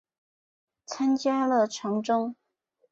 [0.87, 2.35] 参加了长征。